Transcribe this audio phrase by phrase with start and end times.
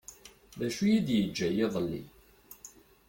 [0.59, 2.03] D acu i yi-d-yeǧǧa iḍelli.